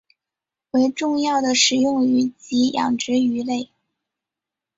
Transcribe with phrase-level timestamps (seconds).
[0.71, 3.69] 为重要的食用鱼及养殖鱼类。